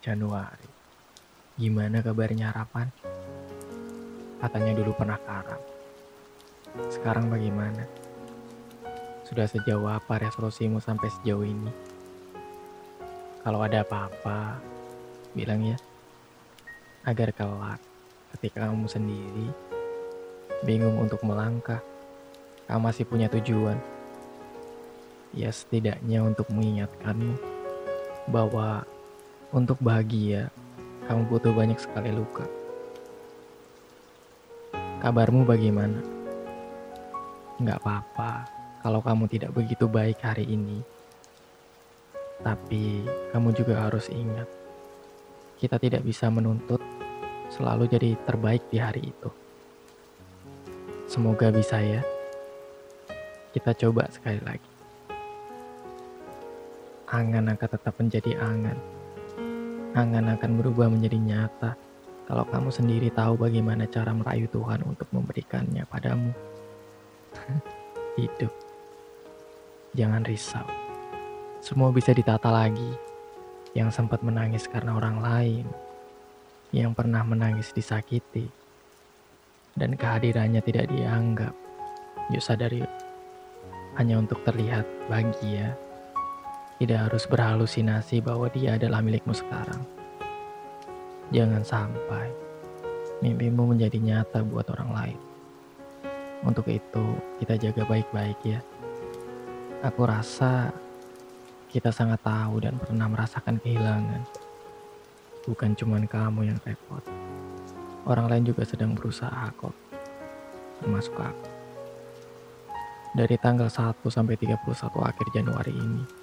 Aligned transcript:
Januari. 0.00 0.64
Gimana 1.60 2.00
kabarnya 2.00 2.48
harapan? 2.48 2.88
Katanya 4.40 4.72
dulu 4.72 4.96
pernah 4.96 5.20
karam. 5.20 5.60
Sekarang 6.88 7.28
bagaimana? 7.28 7.84
Sudah 9.28 9.44
sejauh 9.44 9.84
apa 9.92 10.24
resolusimu 10.24 10.80
sampai 10.80 11.12
sejauh 11.20 11.44
ini? 11.44 11.68
Kalau 13.44 13.60
ada 13.60 13.84
apa-apa, 13.84 14.56
bilang 15.36 15.68
ya. 15.68 15.76
Agar 17.04 17.36
kelak 17.36 17.80
ketika 18.32 18.72
kamu 18.72 18.88
sendiri 18.88 19.52
bingung 20.64 20.96
untuk 20.96 21.20
melangkah, 21.28 21.84
kamu 22.64 22.88
masih 22.88 23.04
punya 23.04 23.28
tujuan. 23.36 23.76
Ya 25.36 25.52
setidaknya 25.52 26.24
untuk 26.24 26.48
mengingatkanmu 26.48 27.36
bahwa 28.32 28.88
untuk 29.50 29.82
bahagia 29.82 30.46
kamu 31.10 31.26
butuh 31.26 31.50
banyak 31.50 31.74
sekali 31.74 32.14
luka. 32.14 32.46
Kabarmu 35.02 35.42
bagaimana? 35.42 35.98
Nggak 37.58 37.82
apa-apa 37.82 38.46
kalau 38.78 39.02
kamu 39.02 39.26
tidak 39.26 39.50
begitu 39.50 39.90
baik 39.90 40.22
hari 40.22 40.46
ini. 40.46 40.78
Tapi 42.40 43.04
kamu 43.34 43.52
juga 43.52 43.84
harus 43.84 44.06
ingat, 44.08 44.46
kita 45.58 45.76
tidak 45.76 46.06
bisa 46.06 46.30
menuntut 46.30 46.80
selalu 47.50 47.90
jadi 47.90 48.16
terbaik 48.22 48.64
di 48.70 48.78
hari 48.78 49.10
itu. 49.10 49.28
Semoga 51.10 51.50
bisa 51.50 51.82
ya. 51.82 52.06
Kita 53.50 53.74
coba 53.74 54.06
sekali 54.14 54.40
lagi. 54.46 54.70
Angan 57.10 57.50
akan 57.50 57.68
tetap 57.68 57.94
menjadi 57.98 58.38
angan. 58.38 58.99
Angan 59.90 60.38
akan 60.38 60.50
berubah 60.62 60.86
menjadi 60.86 61.18
nyata 61.18 61.74
kalau 62.30 62.46
kamu 62.46 62.70
sendiri 62.70 63.10
tahu 63.10 63.34
bagaimana 63.34 63.90
cara 63.90 64.14
merayu 64.14 64.46
Tuhan 64.54 64.86
untuk 64.86 65.10
memberikannya 65.10 65.82
padamu. 65.90 66.30
Hidup. 68.14 68.54
Jangan 69.98 70.22
risau. 70.22 70.62
Semua 71.58 71.90
bisa 71.90 72.14
ditata 72.14 72.54
lagi. 72.54 72.94
Yang 73.74 73.98
sempat 73.98 74.22
menangis 74.22 74.70
karena 74.70 74.94
orang 74.94 75.18
lain. 75.18 75.66
Yang 76.70 76.94
pernah 76.94 77.26
menangis 77.26 77.74
disakiti. 77.74 78.46
Dan 79.74 79.98
kehadirannya 79.98 80.62
tidak 80.62 80.86
dianggap. 80.86 81.54
Yuk 82.30 82.46
sadari 82.46 82.86
hanya 83.98 84.22
untuk 84.22 84.38
terlihat 84.46 84.86
bahagia. 85.10 85.74
Tidak 86.80 86.96
harus 86.96 87.28
berhalusinasi 87.28 88.24
bahwa 88.24 88.48
dia 88.48 88.80
adalah 88.80 89.04
milikmu 89.04 89.36
sekarang. 89.36 89.84
Jangan 91.28 91.60
sampai 91.60 92.32
mimpimu 93.20 93.76
menjadi 93.76 94.00
nyata 94.00 94.40
buat 94.40 94.64
orang 94.72 94.90
lain. 94.96 95.18
Untuk 96.40 96.64
itu, 96.72 97.04
kita 97.36 97.60
jaga 97.60 97.84
baik-baik 97.84 98.40
ya. 98.48 98.64
Aku 99.84 100.08
rasa 100.08 100.72
kita 101.68 101.92
sangat 101.92 102.24
tahu 102.24 102.64
dan 102.64 102.80
pernah 102.80 103.12
merasakan 103.12 103.60
kehilangan. 103.60 104.24
Bukan 105.44 105.76
cuma 105.76 106.00
kamu 106.00 106.48
yang 106.48 106.58
repot. 106.64 107.04
Orang 108.08 108.32
lain 108.32 108.48
juga 108.48 108.64
sedang 108.64 108.96
berusaha 108.96 109.52
kok. 109.52 109.76
Termasuk 110.80 111.12
aku. 111.12 111.48
Dari 113.20 113.36
tanggal 113.36 113.68
1 113.68 114.00
sampai 114.08 114.40
31 114.40 114.64
akhir 115.04 115.26
Januari 115.34 115.76
ini, 115.76 116.19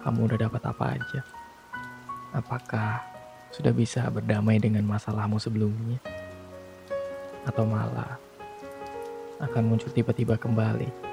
kamu 0.00 0.32
udah 0.32 0.38
dapat 0.48 0.62
apa 0.64 0.84
aja? 0.96 1.20
Apakah 2.32 3.04
sudah 3.50 3.74
bisa 3.74 4.06
berdamai 4.08 4.56
dengan 4.56 4.86
masalahmu 4.86 5.36
sebelumnya? 5.36 5.98
Atau 7.44 7.66
malah 7.66 8.20
akan 9.40 9.62
muncul 9.64 9.90
tiba-tiba 9.92 10.36
kembali? 10.36 11.10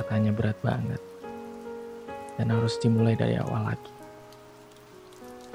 Katanya 0.00 0.32
berat 0.32 0.58
banget. 0.64 0.98
Dan 2.34 2.50
harus 2.50 2.80
dimulai 2.80 3.14
dari 3.14 3.36
awal 3.36 3.68
lagi. 3.68 3.92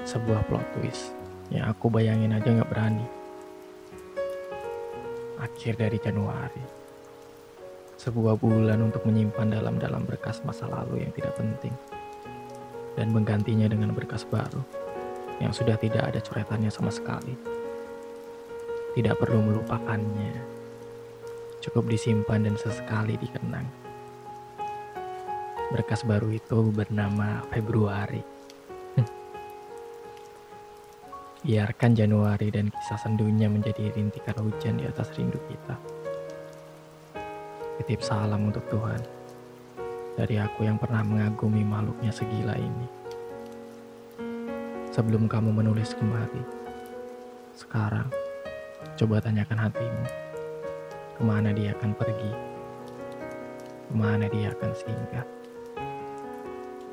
Sebuah 0.06 0.46
plot 0.46 0.64
twist 0.78 1.10
yang 1.50 1.66
aku 1.66 1.90
bayangin 1.90 2.32
aja 2.32 2.46
gak 2.46 2.70
berani. 2.70 3.04
Akhir 5.42 5.76
dari 5.76 5.98
Januari. 5.98 6.85
Sebuah 7.96 8.36
bulan 8.36 8.84
untuk 8.84 9.08
menyimpan 9.08 9.56
dalam-dalam 9.56 10.04
berkas 10.04 10.44
masa 10.44 10.68
lalu 10.68 11.04
yang 11.08 11.12
tidak 11.16 11.32
penting. 11.40 11.72
Dan 12.92 13.12
menggantinya 13.12 13.68
dengan 13.68 13.92
berkas 13.96 14.28
baru 14.28 14.60
yang 15.40 15.52
sudah 15.52 15.76
tidak 15.80 16.12
ada 16.12 16.20
coretannya 16.20 16.68
sama 16.72 16.92
sekali. 16.92 17.32
Tidak 18.96 19.16
perlu 19.16 19.44
melupakannya. 19.44 20.36
Cukup 21.60 21.88
disimpan 21.88 22.44
dan 22.44 22.56
sesekali 22.56 23.16
dikenang. 23.20 23.68
Berkas 25.72 26.06
baru 26.06 26.32
itu 26.32 26.72
bernama 26.72 27.44
Februari. 27.52 28.22
Biarkan 31.46 31.92
Januari 31.94 32.48
dan 32.50 32.72
kisah 32.72 32.98
sendunya 32.98 33.46
menjadi 33.46 33.92
rintikan 33.92 34.34
hujan 34.40 34.80
di 34.80 34.84
atas 34.88 35.12
rindu 35.14 35.38
kita. 35.46 35.95
Titip 37.80 38.00
salam 38.00 38.48
untuk 38.48 38.64
Tuhan. 38.68 39.00
Dari 40.16 40.40
aku 40.40 40.64
yang 40.64 40.80
pernah 40.80 41.04
mengagumi 41.04 41.60
makhluknya 41.60 42.12
segila 42.12 42.56
ini. 42.56 42.88
Sebelum 44.92 45.28
kamu 45.28 45.52
menulis 45.52 45.92
kembali. 45.92 46.42
Sekarang, 47.52 48.08
coba 48.96 49.20
tanyakan 49.20 49.68
hatimu. 49.68 50.04
Ke 51.16 51.22
mana 51.24 51.52
dia 51.52 51.76
akan 51.76 51.92
pergi? 51.92 52.32
Ke 53.88 53.92
mana 53.92 54.24
dia 54.32 54.56
akan 54.56 54.72
singgah? 54.72 55.36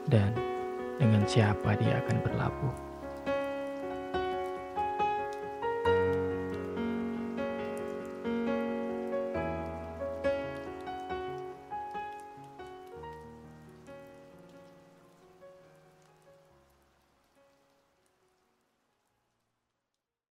dan 0.07 0.35
dengan 0.99 1.23
siapa 1.23 1.75
dia 1.79 1.99
akan 2.03 2.17
berlabuh. 2.21 2.92